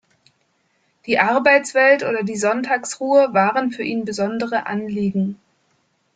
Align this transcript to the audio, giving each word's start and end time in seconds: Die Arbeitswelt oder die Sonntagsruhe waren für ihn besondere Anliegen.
Die 1.05 1.19
Arbeitswelt 1.19 2.01
oder 2.01 2.23
die 2.23 2.35
Sonntagsruhe 2.35 3.35
waren 3.35 3.69
für 3.71 3.83
ihn 3.83 4.03
besondere 4.03 4.65
Anliegen. 4.65 5.39